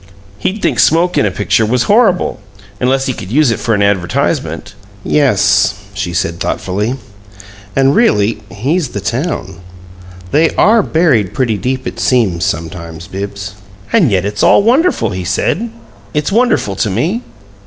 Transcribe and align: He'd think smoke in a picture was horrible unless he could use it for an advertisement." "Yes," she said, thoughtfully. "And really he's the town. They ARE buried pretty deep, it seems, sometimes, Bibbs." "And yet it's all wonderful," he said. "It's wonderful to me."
He'd 0.39 0.63
think 0.63 0.79
smoke 0.79 1.15
in 1.15 1.27
a 1.27 1.29
picture 1.29 1.63
was 1.63 1.83
horrible 1.83 2.39
unless 2.79 3.05
he 3.05 3.13
could 3.13 3.29
use 3.29 3.51
it 3.51 3.59
for 3.59 3.75
an 3.75 3.83
advertisement." 3.83 4.73
"Yes," 5.03 5.75
she 5.93 6.11
said, 6.11 6.39
thoughtfully. 6.39 6.95
"And 7.75 7.95
really 7.95 8.41
he's 8.49 8.89
the 8.97 8.99
town. 8.99 9.57
They 10.31 10.49
ARE 10.55 10.81
buried 10.81 11.35
pretty 11.35 11.59
deep, 11.59 11.85
it 11.85 11.99
seems, 11.99 12.45
sometimes, 12.45 13.05
Bibbs." 13.07 13.53
"And 13.93 14.09
yet 14.09 14.25
it's 14.25 14.41
all 14.41 14.63
wonderful," 14.63 15.11
he 15.11 15.23
said. 15.23 15.69
"It's 16.15 16.31
wonderful 16.31 16.75
to 16.77 16.89
me." 16.89 17.21